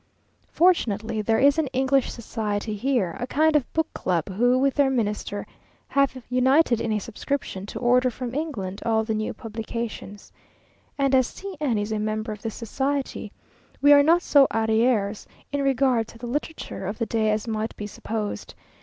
[0.49, 4.89] Fortunately, there is an English society here, a kind of book club, who, with their
[4.89, 5.45] Minister,
[5.89, 10.31] have united in a subscription to order from England all the new publications,
[10.97, 13.31] and as C n is a member of this society,
[13.79, 17.75] we are not so arrieres in regard to the literature of the day as might
[17.77, 18.55] be supposed.